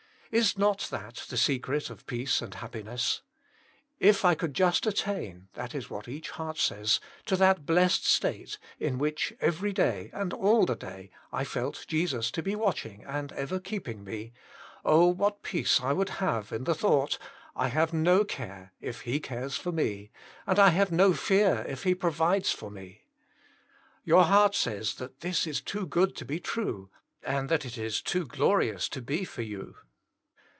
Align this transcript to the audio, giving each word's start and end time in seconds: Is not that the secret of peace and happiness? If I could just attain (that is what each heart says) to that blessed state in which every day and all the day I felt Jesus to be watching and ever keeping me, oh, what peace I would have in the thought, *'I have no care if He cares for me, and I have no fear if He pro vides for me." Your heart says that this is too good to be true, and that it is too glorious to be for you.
Is 0.39 0.57
not 0.57 0.87
that 0.91 1.25
the 1.27 1.35
secret 1.35 1.89
of 1.89 2.05
peace 2.07 2.41
and 2.41 2.53
happiness? 2.53 3.21
If 3.99 4.23
I 4.23 4.33
could 4.33 4.53
just 4.53 4.87
attain 4.87 5.49
(that 5.55 5.75
is 5.75 5.89
what 5.89 6.07
each 6.07 6.29
heart 6.29 6.57
says) 6.57 7.01
to 7.25 7.35
that 7.35 7.65
blessed 7.65 8.05
state 8.05 8.57
in 8.79 8.97
which 8.97 9.33
every 9.41 9.73
day 9.73 10.09
and 10.13 10.31
all 10.33 10.65
the 10.65 10.77
day 10.77 11.11
I 11.33 11.43
felt 11.43 11.83
Jesus 11.85 12.31
to 12.31 12.41
be 12.41 12.55
watching 12.55 13.03
and 13.03 13.33
ever 13.33 13.59
keeping 13.59 14.05
me, 14.05 14.31
oh, 14.85 15.07
what 15.07 15.43
peace 15.43 15.81
I 15.81 15.91
would 15.91 16.07
have 16.23 16.53
in 16.53 16.63
the 16.63 16.73
thought, 16.75 17.17
*'I 17.57 17.67
have 17.67 17.91
no 17.91 18.23
care 18.23 18.71
if 18.79 19.01
He 19.01 19.19
cares 19.19 19.57
for 19.57 19.73
me, 19.73 20.11
and 20.47 20.57
I 20.57 20.69
have 20.69 20.93
no 20.93 21.11
fear 21.11 21.65
if 21.67 21.83
He 21.83 21.93
pro 21.93 22.09
vides 22.09 22.53
for 22.53 22.71
me." 22.71 23.01
Your 24.05 24.23
heart 24.23 24.55
says 24.55 24.95
that 24.95 25.19
this 25.19 25.45
is 25.45 25.59
too 25.59 25.85
good 25.85 26.15
to 26.15 26.23
be 26.23 26.39
true, 26.39 26.89
and 27.21 27.49
that 27.49 27.65
it 27.65 27.77
is 27.77 28.01
too 28.01 28.25
glorious 28.25 28.87
to 28.87 29.01
be 29.01 29.25
for 29.25 29.41
you. 29.41 29.75